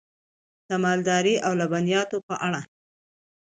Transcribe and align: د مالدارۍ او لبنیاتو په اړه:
د 0.69 0.71
مالدارۍ 0.83 1.35
او 1.45 1.51
لبنیاتو 1.61 2.17
په 2.27 2.35
اړه: 2.47 2.61